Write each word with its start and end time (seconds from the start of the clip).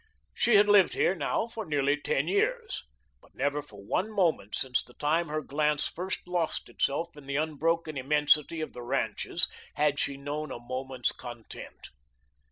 She 0.33 0.55
had 0.55 0.67
lived 0.67 0.95
here 0.95 1.13
now 1.13 1.45
for 1.45 1.63
nearly 1.63 1.95
ten 1.95 2.27
years. 2.27 2.81
But 3.21 3.35
never 3.35 3.61
for 3.61 3.85
one 3.85 4.11
moment 4.11 4.55
since 4.55 4.81
the 4.81 4.95
time 4.95 5.27
her 5.27 5.43
glance 5.43 5.87
first 5.87 6.27
lost 6.27 6.69
itself 6.69 7.15
in 7.15 7.27
the 7.27 7.35
unbroken 7.35 7.97
immensity 7.97 8.61
of 8.61 8.73
the 8.73 8.81
ranches 8.81 9.47
had 9.75 9.99
she 9.99 10.17
known 10.17 10.51
a 10.51 10.57
moment's 10.59 11.11
content. 11.11 11.91